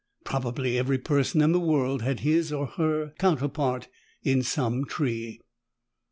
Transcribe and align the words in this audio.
Probably 0.23 0.79
every 0.79 0.97
person 0.97 1.41
in 1.43 1.51
the 1.51 1.59
world 1.59 2.01
had 2.01 2.21
his 2.21 2.51
or 2.51 2.65
her 2.65 3.13
counterpart 3.19 3.87
in 4.23 4.41
some 4.41 4.83
tree. 4.85 5.39